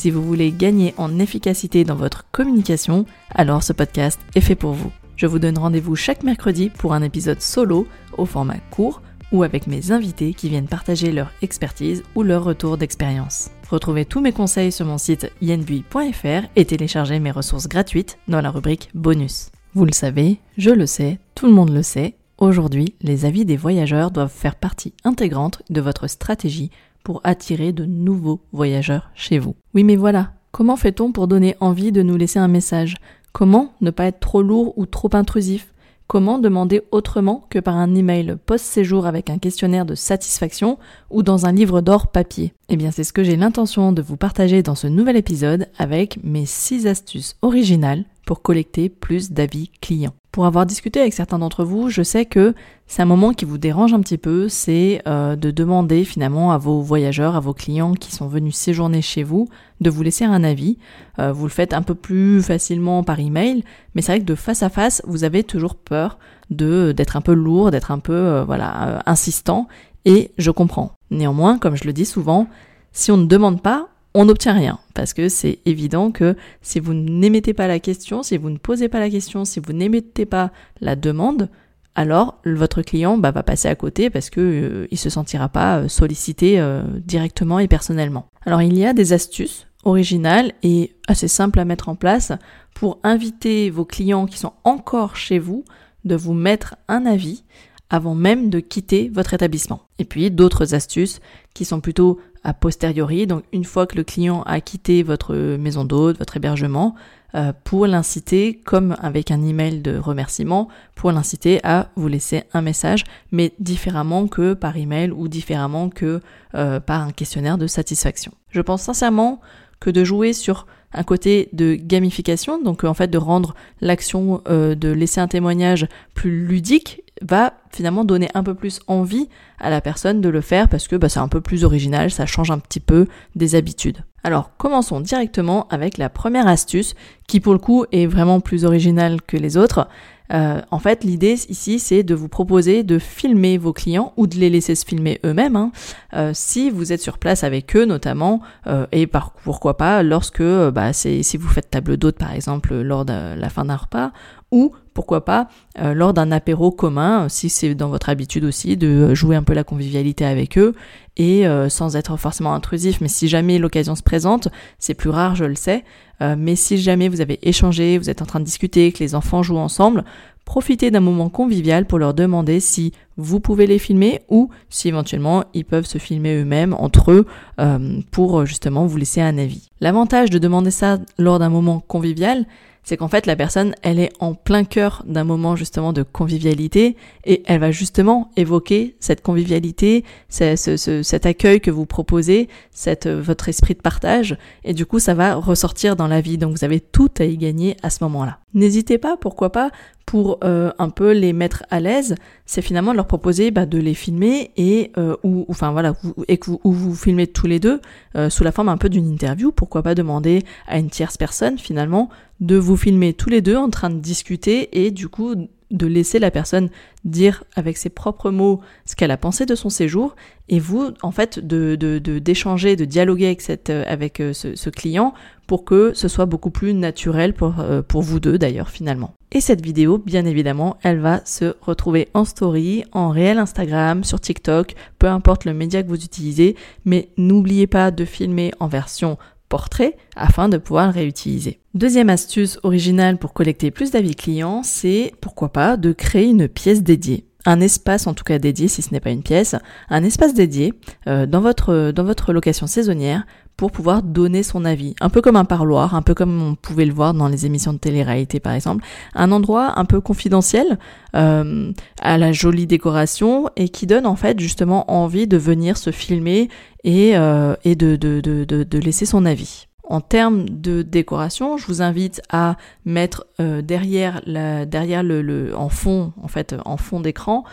[0.00, 4.72] Si vous voulez gagner en efficacité dans votre communication, alors ce podcast est fait pour
[4.72, 4.90] vous.
[5.14, 9.66] Je vous donne rendez-vous chaque mercredi pour un épisode solo au format court ou avec
[9.66, 13.50] mes invités qui viennent partager leur expertise ou leur retour d'expérience.
[13.68, 18.50] Retrouvez tous mes conseils sur mon site yenbui.fr et téléchargez mes ressources gratuites dans la
[18.50, 19.50] rubrique bonus.
[19.74, 23.58] Vous le savez, je le sais, tout le monde le sait, aujourd'hui les avis des
[23.58, 26.70] voyageurs doivent faire partie intégrante de votre stratégie
[27.04, 29.54] pour attirer de nouveaux voyageurs chez vous.
[29.74, 32.96] Oui mais voilà, comment fait-on pour donner envie de nous laisser un message?
[33.32, 35.72] Comment ne pas être trop lourd ou trop intrusif?
[36.10, 40.76] Comment demander autrement que par un email post-séjour avec un questionnaire de satisfaction
[41.08, 42.52] ou dans un livre d'or papier?
[42.68, 46.18] Eh bien c'est ce que j'ai l'intention de vous partager dans ce nouvel épisode avec
[46.24, 50.14] mes 6 astuces originales collecter plus d'avis clients.
[50.32, 52.54] Pour avoir discuté avec certains d'entre vous, je sais que
[52.86, 56.58] c'est un moment qui vous dérange un petit peu, c'est euh, de demander finalement à
[56.58, 59.48] vos voyageurs, à vos clients qui sont venus séjourner chez vous,
[59.80, 60.78] de vous laisser un avis.
[61.18, 63.64] Euh, vous le faites un peu plus facilement par email,
[63.94, 66.18] mais c'est vrai que de face à face, vous avez toujours peur
[66.50, 69.66] de d'être un peu lourd, d'être un peu euh, voilà insistant,
[70.04, 70.92] et je comprends.
[71.10, 72.46] Néanmoins, comme je le dis souvent,
[72.92, 74.78] si on ne demande pas, on n'obtient rien.
[74.94, 78.88] Parce que c'est évident que si vous n'émettez pas la question, si vous ne posez
[78.88, 81.48] pas la question, si vous n'émettez pas la demande,
[81.94, 85.78] alors votre client bah, va passer à côté parce que euh, il se sentira pas
[85.78, 88.26] euh, sollicité euh, directement et personnellement.
[88.46, 92.32] Alors il y a des astuces originales et assez simples à mettre en place
[92.74, 95.64] pour inviter vos clients qui sont encore chez vous
[96.04, 97.44] de vous mettre un avis
[97.90, 99.82] avant même de quitter votre établissement.
[99.98, 101.20] Et puis d'autres astuces
[101.54, 105.84] qui sont plutôt a posteriori, donc une fois que le client a quitté votre maison
[105.84, 106.94] d'hôte, votre hébergement,
[107.34, 112.62] euh, pour l'inciter, comme avec un email de remerciement, pour l'inciter à vous laisser un
[112.62, 116.20] message, mais différemment que par email ou différemment que
[116.54, 118.32] euh, par un questionnaire de satisfaction.
[118.50, 119.40] Je pense sincèrement
[119.78, 124.74] que de jouer sur un côté de gamification, donc en fait de rendre l'action euh,
[124.74, 129.80] de laisser un témoignage plus ludique, va finalement donner un peu plus envie à la
[129.80, 132.58] personne de le faire parce que bah, c'est un peu plus original, ça change un
[132.58, 133.98] petit peu des habitudes.
[134.22, 136.94] Alors commençons directement avec la première astuce
[137.26, 139.88] qui pour le coup est vraiment plus originale que les autres.
[140.32, 144.36] Euh, en fait, l'idée ici, c'est de vous proposer de filmer vos clients ou de
[144.36, 145.72] les laisser se filmer eux-mêmes, hein,
[146.14, 150.42] euh, si vous êtes sur place avec eux notamment, euh, et par, pourquoi pas lorsque,
[150.42, 154.12] bah, c'est si vous faites table d'hôte par exemple lors de la fin d'un repas,
[154.52, 159.36] ou pourquoi pas lors d'un apéro commun, si c'est dans votre habitude aussi de jouer
[159.36, 160.74] un peu la convivialité avec eux
[161.16, 165.44] et sans être forcément intrusif, mais si jamais l'occasion se présente, c'est plus rare, je
[165.44, 165.84] le sais,
[166.22, 169.14] euh, mais si jamais vous avez échangé, vous êtes en train de discuter, que les
[169.14, 170.04] enfants jouent ensemble,
[170.44, 175.44] profitez d'un moment convivial pour leur demander si vous pouvez les filmer ou si éventuellement
[175.54, 177.26] ils peuvent se filmer eux-mêmes entre eux
[177.60, 179.70] euh, pour justement vous laisser un avis.
[179.80, 182.46] L'avantage de demander ça lors d'un moment convivial,
[182.82, 186.96] c'est qu'en fait la personne, elle est en plein cœur d'un moment justement de convivialité
[187.24, 193.48] et elle va justement évoquer cette convivialité, cet accueil que vous proposez, cette, euh, votre
[193.48, 196.38] esprit de partage et du coup ça va ressortir dans la vie.
[196.38, 198.38] Donc vous avez tout à y gagner à ce moment-là.
[198.54, 199.70] N'hésitez pas, pourquoi pas,
[200.06, 203.76] pour euh, un peu les mettre à l'aise, c'est finalement de leur proposer bah, de
[203.76, 205.94] les filmer et euh, ou, enfin voilà
[206.28, 207.80] et que vous, ou vous filmez tous les deux
[208.28, 209.50] sous la forme un peu d'une interview.
[209.50, 213.68] Pourquoi pas demander à une tierce personne finalement de vous filmer tous les deux en
[213.68, 215.34] train de discuter et du coup
[215.70, 216.68] de laisser la personne
[217.04, 220.16] dire avec ses propres mots ce qu'elle a pensé de son séjour
[220.48, 221.76] et vous en fait de
[222.18, 225.14] d'échanger de, dialoguer avec avec euh, ce, client
[225.46, 229.14] pour que ce soit beaucoup plus naturel euh, pour vous deux d'ailleurs finalement.
[229.32, 234.20] Et cette vidéo bien évidemment elle va se retrouver en story en réel Instagram sur
[234.20, 236.56] TikTok peu importe le média que vous utilisez.
[236.84, 239.18] Mais n'oubliez pas de filmer en version
[239.50, 241.60] portrait afin de pouvoir le réutiliser.
[241.74, 246.82] Deuxième astuce originale pour collecter plus d'avis clients, c'est pourquoi pas de créer une pièce
[246.82, 249.56] dédiée un espace en tout cas dédié si ce n'est pas une pièce,
[249.88, 250.74] un espace dédié
[251.06, 253.26] euh, dans votre dans votre location saisonnière
[253.60, 254.94] pour pouvoir donner son avis.
[255.02, 257.74] Un peu comme un parloir, un peu comme on pouvait le voir dans les émissions
[257.74, 258.82] de télé-réalité par exemple.
[259.14, 260.78] Un endroit un peu confidentiel,
[261.14, 261.70] euh,
[262.00, 266.48] à la jolie décoration et qui donne en fait justement envie de venir se filmer
[266.84, 269.66] et, euh, et de, de, de, de laisser son avis.
[269.84, 275.68] En termes de décoration, je vous invite à mettre euh, derrière, la, derrière le, en
[275.68, 277.44] fond, en fait, en fond d'écran,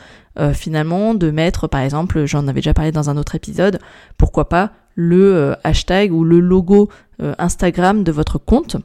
[0.54, 3.80] finalement, de mettre, par exemple, j'en avais déjà parlé dans un autre épisode,
[4.20, 6.90] pourquoi pas le euh, hashtag ou le logo
[7.40, 8.78] Instagram de votre compte.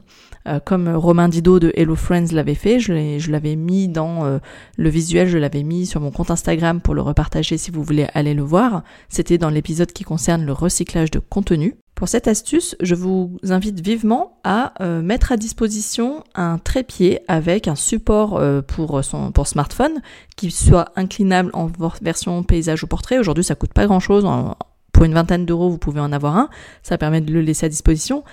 [0.65, 4.39] comme Romain Dido de Hello Friends l'avait fait, je l'avais mis dans
[4.75, 8.07] le visuel, je l'avais mis sur mon compte Instagram pour le repartager si vous voulez
[8.15, 8.81] aller le voir.
[9.07, 11.75] C'était dans l'épisode qui concerne le recyclage de contenu.
[11.95, 17.67] Pour cette astuce, je vous invite vivement à euh, mettre à disposition un trépied avec
[17.67, 20.01] un support euh, pour smartphone
[20.35, 21.69] qui soit inclinable en
[22.01, 23.19] version paysage ou portrait.
[23.19, 24.25] Aujourd'hui, ça coûte pas grand-chose.
[24.93, 26.49] Pour une vingtaine d'euros, vous pouvez en avoir un.
[26.83, 28.23] Ça permet de le laisser à disposition.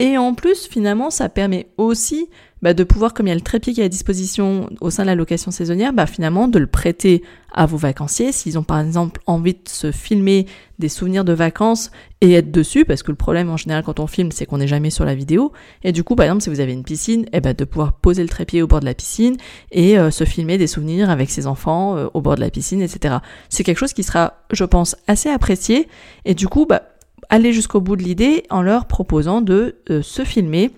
[0.00, 2.28] Et en plus, finalement, ça permet aussi
[2.62, 5.02] bah, de pouvoir, comme il y a le trépied qui est à disposition au sein
[5.02, 7.22] de la location saisonnière, bah, finalement de le prêter
[7.52, 10.46] à vos vacanciers s'ils ont par exemple envie de se filmer
[10.78, 11.90] des souvenirs de vacances
[12.20, 14.68] et être dessus, parce que le problème en général quand on filme, c'est qu'on n'est
[14.68, 15.52] jamais sur la vidéo.
[15.82, 18.22] Et du coup, par exemple, si vous avez une piscine, eh ben, de pouvoir poser
[18.22, 19.36] le trépied au bord de la piscine
[19.72, 22.82] et euh, se filmer des souvenirs avec ses enfants euh, au bord de la piscine,
[22.82, 23.16] etc.
[23.48, 25.88] C'est quelque chose qui sera, je pense, assez apprécié.
[26.24, 26.82] Et du coup, bah,
[27.30, 30.70] aller jusqu'au bout de l'idée en leur proposant de euh, se filmer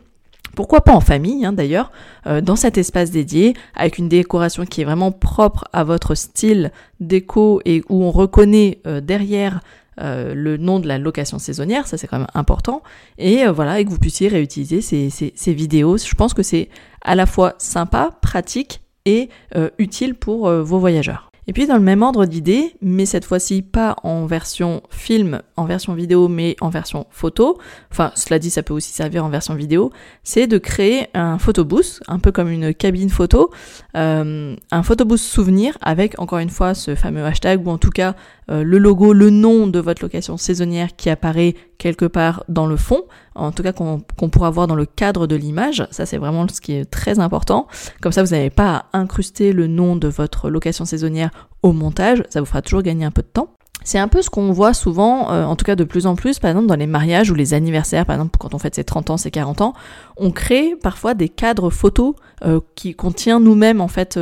[0.56, 1.93] pourquoi pas en famille hein, d'ailleurs,
[2.26, 6.73] euh, dans cet espace dédié, avec une décoration qui est vraiment propre à votre style
[6.99, 9.61] déco et où on reconnaît euh, derrière
[10.02, 12.82] le nom de la location saisonnière, ça c'est quand même important,
[13.19, 15.99] et voilà, et que vous puissiez réutiliser ces, ces vidéos.
[15.99, 16.70] Je pense que c'est
[17.03, 19.29] à la fois sympa, pratique et
[19.76, 21.30] utile pour vos voyageurs.
[21.50, 25.64] Et puis dans le même ordre d'idée, mais cette fois-ci pas en version film, en
[25.64, 27.58] version vidéo, mais en version photo,
[27.91, 29.91] enfin cela dit ça peut aussi servir en version vidéo,
[30.23, 33.50] c'est de créer un photobooth, un peu comme une cabine photo,
[33.97, 38.14] euh, un photobooth souvenir avec encore une fois ce fameux hashtag ou en tout cas
[38.49, 42.77] euh, le logo, le nom de votre location saisonnière qui apparaît quelque part dans le
[42.77, 43.05] fond,
[43.35, 45.87] en tout cas qu'on pourra voir dans le cadre de l'image.
[45.91, 47.67] Ça, c'est vraiment ce qui est très important.
[48.03, 51.31] Comme ça, vous n'avez pas à incruster le nom de votre location saisonnière
[51.62, 52.23] au montage.
[52.29, 53.49] Ça vous fera toujours gagner un peu de temps.
[53.82, 56.38] C'est un peu ce qu'on voit souvent, euh, en tout cas de plus en plus,
[56.38, 59.09] par exemple dans les mariages ou les anniversaires, par exemple quand on fête ses 30
[59.09, 59.73] ans, ses 40 ans,
[60.19, 64.21] on crée parfois des cadres photos euh, qui qu'on tient nous-mêmes en fait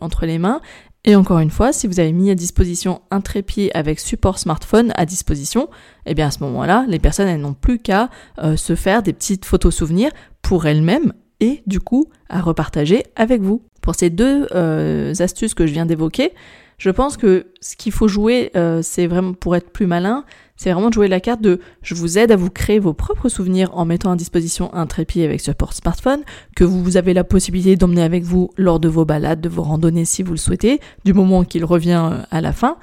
[0.00, 0.62] entre les mains
[1.04, 4.92] et encore une fois, si vous avez mis à disposition un trépied avec support smartphone
[4.96, 5.68] à disposition,
[6.06, 8.08] eh bien à ce moment-là, les personnes elles n'ont plus qu'à
[8.38, 10.10] euh, se faire des petites photos souvenirs
[10.40, 13.62] pour elles-mêmes et du coup à repartager avec vous.
[13.82, 16.32] Pour ces deux euh, astuces que je viens d'évoquer,
[16.78, 20.24] je pense que ce qu'il faut jouer, euh, c'est vraiment pour être plus malin,
[20.56, 23.28] c'est vraiment de jouer la carte de je vous aide à vous créer vos propres
[23.28, 26.22] souvenirs en mettant à disposition un trépied avec support smartphone
[26.54, 30.04] que vous avez la possibilité d'emmener avec vous lors de vos balades, de vos randonnées
[30.04, 32.76] si vous le souhaitez, du moment qu'il revient euh, à la fin.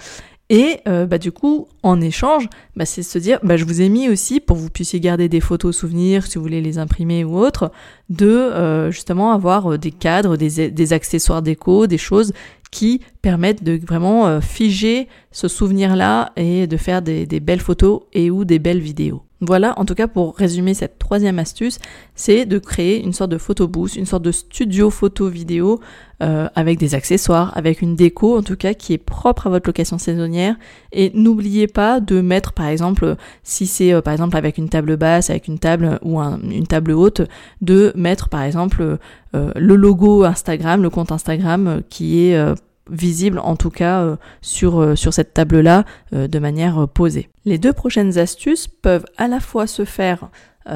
[0.49, 3.87] Et euh, bah, du coup, en échange, bah, c'est se dire, bah, je vous ai
[3.87, 7.23] mis aussi, pour que vous puissiez garder des photos souvenirs, si vous voulez les imprimer
[7.23, 7.71] ou autre,
[8.09, 12.33] de euh, justement avoir des cadres, des, des accessoires déco, des choses
[12.71, 18.31] qui permettent de vraiment euh, figer ce souvenir-là et de faire des, belles photos et
[18.31, 19.23] ou des belles vidéos.
[19.43, 21.79] Voilà, en tout cas pour résumer cette troisième astuce,
[22.13, 25.79] c'est de créer une sorte de photo booth, une sorte de studio photo vidéo
[26.21, 29.67] euh, avec des accessoires, avec une déco en tout cas qui est propre à votre
[29.67, 30.57] location saisonnière.
[30.91, 34.95] Et n'oubliez pas de mettre par exemple, si c'est euh, par exemple avec une table
[34.95, 37.23] basse, avec une table ou une table haute,
[37.61, 38.99] de mettre par exemple
[39.33, 42.55] le logo Instagram, le compte Instagram qui est
[42.89, 47.29] visible en tout cas euh, sur, euh, sur cette table-là euh, de manière posée.
[47.45, 50.29] Les deux prochaines astuces peuvent à la fois se faire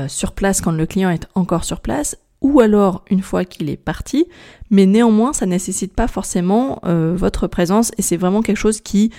[0.08, 3.78] sur place quand le client est encore sur place ou alors une fois qu'il est
[3.78, 4.26] parti,
[4.72, 9.12] mais néanmoins ça nécessite pas forcément votre présence et c'est vraiment quelque chose qui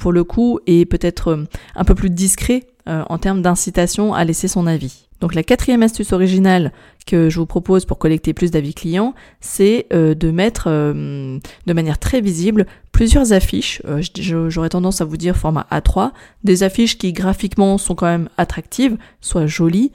[0.00, 1.46] pour le coup est peut-être
[1.76, 5.09] un peu plus discret en termes d'incitation à laisser son avis.
[5.20, 6.72] Donc la quatrième astuce originale
[7.06, 11.72] que je vous propose pour collecter plus d'avis clients, c'est euh, de mettre euh, de
[11.72, 13.82] manière très visible plusieurs affiches.
[13.86, 14.02] Euh,
[14.48, 16.12] j'aurais tendance à vous dire format A3,
[16.44, 19.92] des affiches qui graphiquement sont quand même attractives, soit jolies,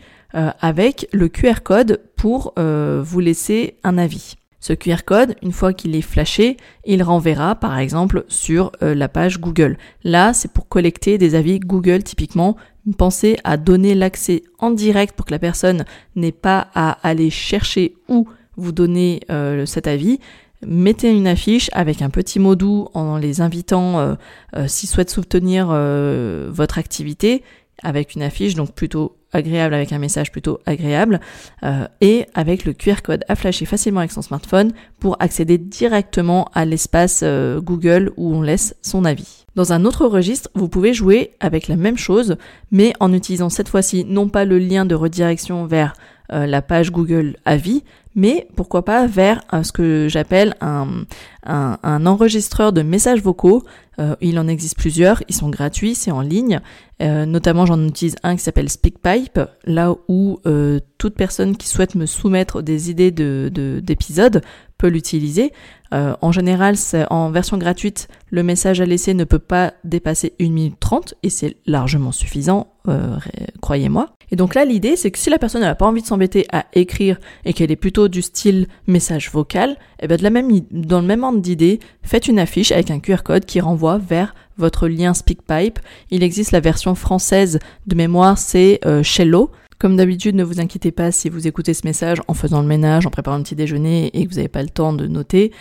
[0.60, 4.36] avec le QR code pour vous laisser un avis.
[4.66, 9.40] Ce QR code, une fois qu'il est flashé, il renverra par exemple sur la page
[9.40, 9.78] Google.
[10.04, 12.58] Là, c'est pour collecter des avis Google typiquement
[12.94, 17.96] Pensez à donner l'accès en direct pour que la personne n'ait pas à aller chercher
[18.08, 20.20] où vous donner euh, cet avis.
[20.66, 24.16] Mettez une affiche avec un petit mot doux en les invitant euh,
[24.56, 27.44] euh, s'ils souhaitent soutenir votre activité
[27.84, 31.20] avec une affiche donc plutôt agréable avec un message plutôt agréable
[32.00, 36.64] et avec le QR code à flasher facilement avec son smartphone pour accéder directement à
[36.64, 39.46] l'espace Google où on laisse son avis.
[39.56, 42.36] Dans un autre registre, vous pouvez jouer avec la même chose,
[42.72, 45.94] mais en utilisant cette fois-ci non pas le lien de redirection vers
[46.34, 47.84] euh, la page Google Avis,
[48.16, 51.06] mais pourquoi pas vers euh, ce que j'appelle un,
[51.46, 53.64] un, enregistreur de messages vocaux.
[54.00, 56.62] Euh, il en existe plusieurs, ils sont gratuits, c'est en ligne.
[57.02, 60.40] notamment, j'en utilise un qui s'appelle SpeakPipe, là où
[60.98, 63.52] toute personne qui souhaite me soumettre des idées de
[63.84, 64.42] d'épisodes
[64.78, 65.52] peut l'utiliser.
[65.94, 66.76] Euh, en général,
[67.10, 71.30] en version gratuite, le message à laisser ne peut pas dépasser 1 minute 30 et
[71.30, 73.18] c'est largement suffisant, euh,
[73.62, 74.10] croyez-moi.
[74.32, 76.66] Et donc là, l'idée, c'est que si la personne n'a pas envie de s'embêter à
[76.74, 81.00] écrire et qu'elle est plutôt du style message vocal, eh bien de la même, dans
[81.00, 84.88] le même ordre d'idée, faites une affiche avec un QR code qui renvoie vers votre
[84.88, 85.80] lien SpeakPipe.
[86.12, 89.52] Il existe la version française de mémoire, c'est euh, Shello.
[89.78, 93.06] Comme d'habitude, ne vous inquiétez pas si vous écoutez ce message en faisant le ménage,
[93.06, 95.52] en préparant un petit déjeuner et que vous n'avez pas le temps de noter.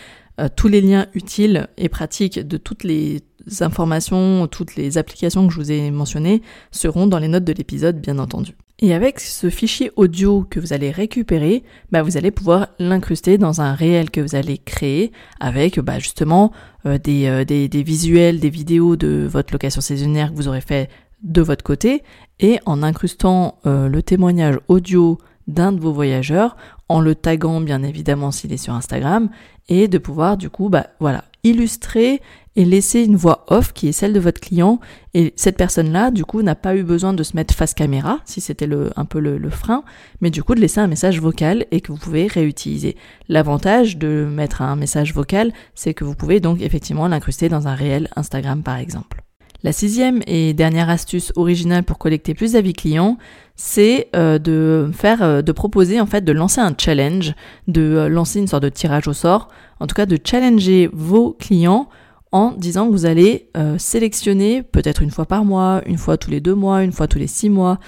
[0.40, 3.22] Euh, tous les liens utiles et pratiques de toutes les
[3.60, 8.00] informations, toutes les applications que je vous ai mentionnées seront dans les notes de l'épisode,
[8.00, 8.54] bien entendu.
[8.80, 11.62] Et avec ce fichier audio que vous allez récupérer,
[11.92, 16.50] bah, vous allez pouvoir l'incruster dans un réel que vous allez créer avec bah, justement
[16.84, 20.90] euh, des, euh, des, visuels, des vidéos de votre location saisonnière que vous aurez fait
[21.22, 22.02] de votre côté.
[22.40, 26.56] Et en incrustant euh, le témoignage audio d'un de vos voyageurs,
[26.88, 29.28] en le taguant bien évidemment s'il est sur Instagram,
[29.68, 32.20] et de pouvoir du coup, bah voilà, illustrer
[32.56, 34.80] et laisser une voix off qui est celle de votre client.
[35.12, 38.40] Et cette personne-là, du coup, n'a pas eu besoin de se mettre face caméra, si
[38.40, 39.84] c'était le, un peu le, le, frein,
[40.20, 42.96] mais du coup de laisser un message vocal et que vous pouvez réutiliser.
[43.28, 47.74] L'avantage de mettre un message vocal, c'est que vous pouvez donc effectivement l'incruster dans un
[47.74, 49.24] réel Instagram par exemple.
[49.64, 53.16] La sixième et dernière astuce originale pour collecter plus d'avis clients,
[53.56, 57.32] c'est euh, de faire, euh, de proposer en fait, de lancer un challenge,
[57.66, 59.48] de euh, lancer une sorte de tirage au sort,
[59.80, 61.88] en tout cas de challenger vos clients
[62.34, 63.48] en disant que vous allez
[63.78, 67.18] sélectionner peut-être une fois par mois, une fois tous les deux mois, une fois tous
[67.18, 67.78] les six mois,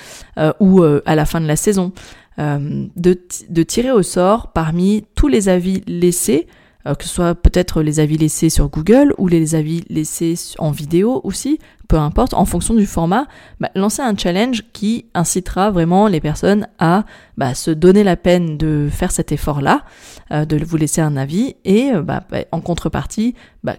[0.60, 1.92] ou à la fin de la saison,
[2.38, 8.00] de, tirer au sort parmi tous les avis laissés euh, que ce soit peut-être les
[8.00, 12.74] avis laissés sur Google ou les avis laissés en vidéo aussi, peu importe, en fonction
[12.74, 13.26] du format,
[13.60, 17.04] bah, lancer un challenge qui incitera vraiment les personnes à
[17.36, 19.84] bah, se donner la peine de faire cet effort-là,
[20.32, 23.34] euh, de vous laisser un avis, et euh, bah, en contrepartie,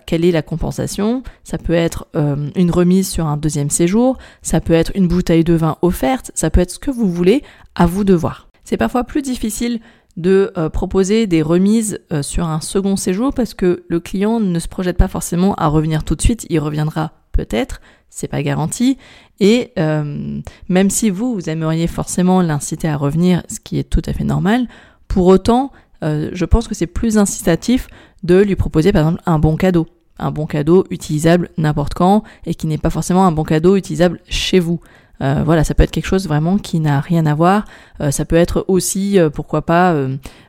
[0.05, 1.23] quelle est la compensation?
[1.43, 5.53] Ça peut être une remise sur un deuxième séjour, ça peut être une bouteille de
[5.53, 7.41] vin offerte, ça peut être ce que vous voulez,
[7.75, 8.49] à vous de voir.
[8.65, 9.79] C'est parfois plus difficile
[10.17, 14.59] de euh, proposer des remises euh, sur un second séjour parce que le client ne
[14.59, 18.97] se projette pas forcément à revenir tout de suite, il reviendra peut-être, c'est pas garanti.
[19.39, 24.01] Et euh, même si vous, vous aimeriez forcément l'inciter à revenir, ce qui est tout
[24.05, 24.67] à fait normal,
[25.07, 25.71] pour autant,
[26.03, 27.87] je pense que c'est plus incitatif
[28.23, 29.87] de lui proposer par exemple un bon cadeau.
[30.19, 34.19] Un bon cadeau utilisable n'importe quand et qui n'est pas forcément un bon cadeau utilisable
[34.27, 34.79] chez vous.
[35.21, 37.65] Euh, voilà, ça peut être quelque chose vraiment qui n'a rien à voir.
[38.01, 39.95] Euh, ça peut être aussi, euh, pourquoi pas,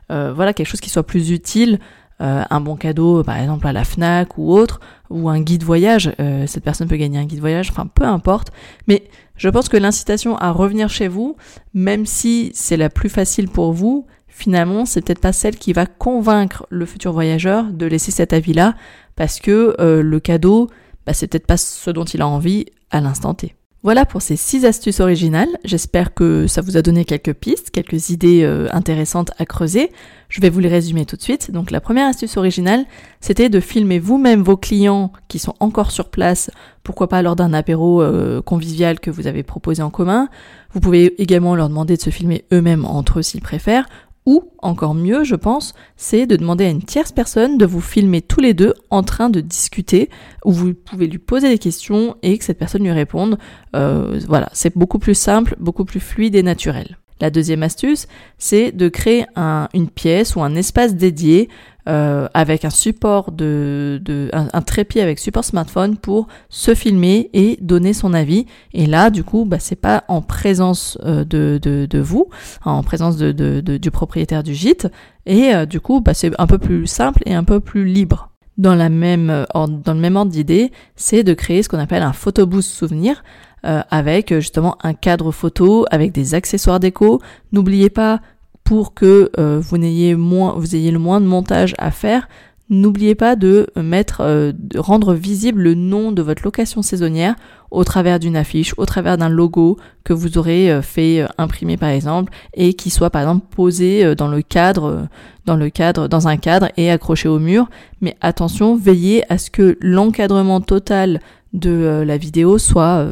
[0.09, 1.79] voilà, quelque chose qui soit plus utile.
[2.19, 6.11] un bon cadeau, par exemple à la Fnac ou autre, ou un guide voyage.
[6.47, 7.69] cette personne peut gagner un guide voyage.
[7.71, 8.49] Enfin, peu importe.
[8.87, 9.03] Mais
[9.37, 11.37] je pense que l'incitation à revenir chez vous,
[11.73, 15.85] même si c'est la plus facile pour vous, finalement, c'est peut-être pas celle qui va
[15.85, 18.75] convaincre le futur voyageur de laisser cet avis-là,
[19.15, 20.69] parce que le cadeau,
[21.05, 23.55] bah, c'est peut-être pas ce dont il a envie à l'instant T.
[23.81, 25.47] Voilà pour ces six astuces originales.
[25.63, 29.89] J'espère que ça vous a donné quelques pistes, quelques idées euh, intéressantes à creuser.
[30.27, 31.51] Je vais vous les résumer tout de suite.
[31.51, 32.85] Donc la première astuce originale,
[33.21, 36.51] c'était de filmer vous-même vos clients qui sont encore sur place,
[36.83, 40.27] pourquoi pas lors d'un apéro euh, convivial que vous avez proposé en commun.
[40.73, 43.87] Vous pouvez également leur demander de se filmer eux-mêmes entre eux s'ils préfèrent,
[44.25, 48.21] ou, encore mieux, je pense, c'est de demander à une tierce personne de vous filmer
[48.21, 50.09] tous les deux en train de discuter,
[50.45, 53.37] où vous pouvez lui poser des questions et que cette personne lui réponde.
[53.75, 56.97] Euh, voilà, c'est beaucoup plus simple, beaucoup plus fluide et naturel.
[57.21, 58.07] La deuxième astuce,
[58.37, 59.25] c'est de créer
[59.73, 61.49] une pièce ou un espace dédié
[61.89, 63.99] euh, avec un support de,
[64.31, 68.45] un, trépied avec support smartphone pour se filmer et donner son avis.
[68.73, 72.29] Et là, du coup, bah, c'est pas en présence euh, de, de, vous,
[72.63, 74.87] en présence de, du propriétaire du gîte.
[75.25, 78.29] Et euh, du coup, bah, c'est un peu plus simple et un peu plus libre.
[78.59, 82.13] Dans, la même, dans le même ordre d'idée, c'est de créer ce qu'on appelle un
[82.13, 83.23] photobooth souvenir.
[83.65, 87.19] Euh, avec justement un cadre photo, avec des accessoires déco.
[87.51, 88.21] N'oubliez pas
[88.63, 92.29] pour que euh, vous n'ayez ayez le moins de montage à faire,
[92.69, 97.35] n'oubliez pas de mettre, euh, de rendre visible le nom de votre location saisonnière
[97.69, 102.31] au travers d'une affiche, au travers d'un logo que vous aurez fait imprimer par exemple
[102.53, 105.07] et qui soit par exemple posé dans le cadre,
[105.45, 107.69] dans le cadre, dans un cadre et accroché au mur.
[108.01, 111.19] Mais attention, veillez à ce que l'encadrement total
[111.53, 113.07] de euh, la vidéo soit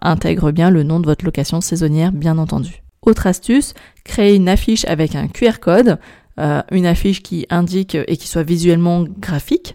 [0.00, 2.82] intègre bien le nom de votre location saisonnière, bien entendu.
[3.02, 5.98] Autre astuce, créer une affiche avec un QR code,
[6.38, 9.74] une affiche qui indique et qui soit visuellement graphique,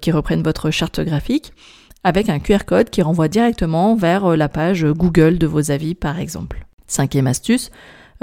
[0.00, 1.52] qui reprenne votre charte graphique,
[2.04, 6.18] avec un QR code qui renvoie directement vers la page Google de vos avis, par
[6.18, 6.66] exemple.
[6.86, 7.70] Cinquième astuce,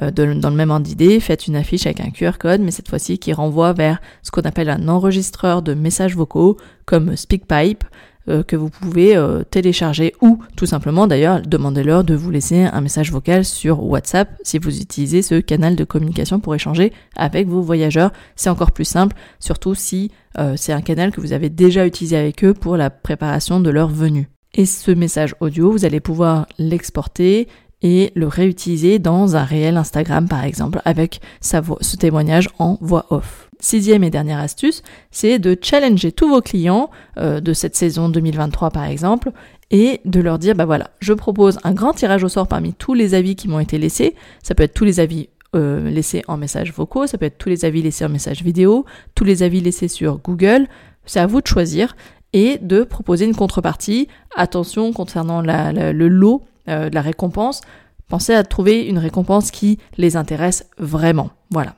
[0.02, 2.90] euh, dans le même ordre d'idée, faites une affiche avec un QR code, mais cette
[2.90, 7.84] fois-ci qui renvoie vers ce qu'on appelle un enregistreur de messages vocaux, comme SpeakPipe,
[8.28, 12.82] euh, que vous pouvez euh, télécharger ou tout simplement d'ailleurs demandez-leur de vous laisser un
[12.82, 17.62] message vocal sur WhatsApp si vous utilisez ce canal de communication pour échanger avec vos
[17.62, 18.12] voyageurs.
[18.36, 20.12] C'est encore plus simple, surtout si
[20.56, 23.90] c'est un canal que vous avez déjà utilisé avec eux pour la préparation de leur
[23.90, 24.30] venue.
[24.54, 27.48] Et ce message audio, vous allez pouvoir l'exporter
[27.82, 33.06] et le réutiliser dans un réel Instagram par exemple avec sa ce témoignage en voix
[33.10, 33.50] off.
[33.62, 38.70] Sixième et dernière astuce, c'est de challenger tous vos clients euh, de cette saison 2023
[38.72, 39.32] par exemple
[39.70, 42.94] et de leur dire bah voilà, je propose un grand tirage au sort parmi tous
[42.94, 44.16] les avis qui m'ont été laissés.
[44.44, 47.50] Ça peut être tous les avis euh, laissés en messages vocaux, ça peut être tous
[47.50, 50.68] les avis laissés en messages vidéo, tous les avis laissés sur Google.
[51.06, 51.96] C'est à vous de choisir
[52.32, 54.08] et de proposer une contrepartie.
[54.36, 57.62] Attention concernant le lot euh, de la récompense,
[58.08, 61.30] pensez à trouver une récompense qui les intéresse vraiment.
[61.52, 61.76] Voilà.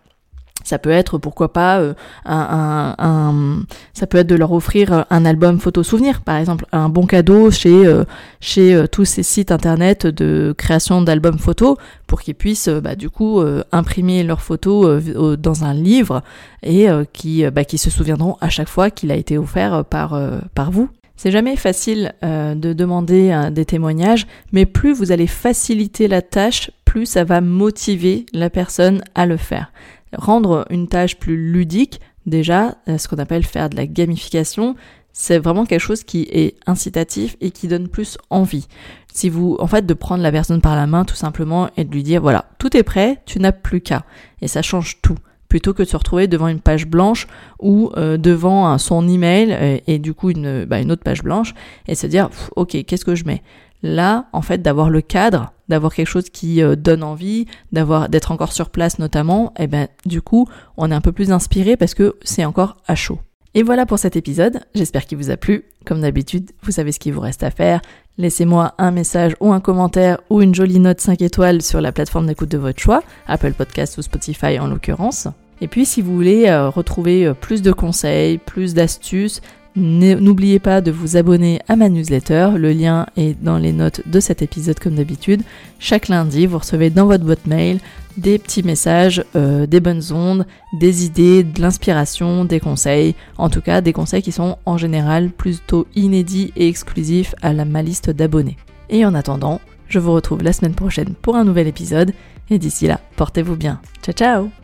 [0.64, 5.26] Ça peut être, pourquoi pas, euh, un, un, ça peut être de leur offrir un
[5.26, 8.04] album photo souvenir, par exemple, un bon cadeau chez euh,
[8.42, 13.42] chez tous ces sites internet de création d'albums photos, pour qu'ils puissent, bah, du coup,
[13.72, 15.04] imprimer leurs photos
[15.40, 16.22] dans un livre
[16.62, 20.16] et qui bah, qui se souviendront à chaque fois qu'il a été offert par
[20.54, 20.90] par vous
[21.22, 26.24] c'est jamais facile euh, de demander euh, des témoignages, mais plus vous allez faciliter la
[26.24, 29.72] tâche, plus ça va motiver la personne à le faire.
[30.14, 34.76] Rendre une tâche plus ludique, déjà, euh, ce qu'on appelle faire de la gamification,
[35.14, 38.68] c'est vraiment quelque chose qui est incitatif et qui donne plus envie.
[39.14, 41.92] Si vous, en fait, de prendre la personne par la main tout simplement et de
[41.94, 44.06] lui dire, voilà, tout est prêt, tu n'as plus qu'à.
[44.42, 45.18] Et ça change tout
[45.52, 47.28] plutôt que de se retrouver devant une page blanche
[47.60, 51.54] ou euh, devant son email et, et du coup une, bah, une autre page blanche
[51.90, 53.42] et se dire ok qu'est-ce que je mets?
[53.84, 58.32] Là en fait d'avoir le cadre d'avoir quelque chose qui euh, donne envie d'avoir d'être
[58.32, 60.48] encore sur place notamment et ben du coup
[60.78, 63.20] on est un peu plus inspiré parce que c'est encore à chaud
[63.54, 65.66] et voilà pour cet épisode, j'espère qu'il vous a plu.
[65.86, 67.82] Comme d'habitude, vous savez ce qu'il vous reste à faire.
[68.18, 72.28] Laissez-moi un message ou un commentaire ou une jolie note 5 étoiles sur la plateforme
[72.28, 75.28] d'écoute de votre choix, Apple Podcast ou Spotify en l'occurrence.
[75.62, 79.42] Et puis si vous voulez euh, retrouver euh, plus de conseils, plus d'astuces,
[79.74, 84.20] N'oubliez pas de vous abonner à ma newsletter, le lien est dans les notes de
[84.20, 85.44] cet épisode comme d'habitude.
[85.80, 87.80] Chaque lundi, vous recevez dans votre boîte mail
[88.18, 90.46] des petits messages, euh, des bonnes ondes,
[90.78, 95.30] des idées, de l'inspiration, des conseils, en tout cas des conseils qui sont en général
[95.30, 98.58] plutôt inédits et exclusifs à la, ma liste d'abonnés.
[98.90, 102.12] Et en attendant, je vous retrouve la semaine prochaine pour un nouvel épisode,
[102.50, 103.80] et d'ici là, portez-vous bien.
[104.04, 104.61] Ciao ciao